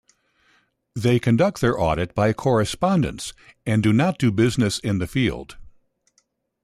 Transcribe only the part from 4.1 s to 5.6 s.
visit business in the field.